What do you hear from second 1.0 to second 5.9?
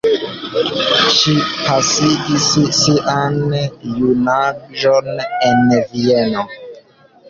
Ŝi pasigis sian junaĝon en